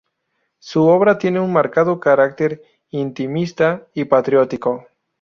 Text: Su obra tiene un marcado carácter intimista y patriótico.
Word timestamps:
Su 0.57 0.87
obra 0.87 1.19
tiene 1.19 1.39
un 1.39 1.53
marcado 1.53 1.99
carácter 1.99 2.63
intimista 2.89 3.85
y 3.93 4.05
patriótico. 4.05 4.87